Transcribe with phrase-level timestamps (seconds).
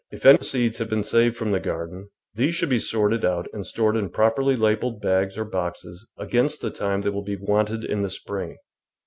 [0.09, 3.63] If any seeds have been saved from the garden, these should be sorted out and
[3.63, 8.01] stored in properly labelled bags or boxes against the time they will be wanted in
[8.01, 8.57] the spring.